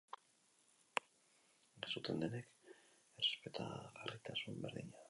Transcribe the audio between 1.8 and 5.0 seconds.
Ez zuten denek errespetagarritasun berdina.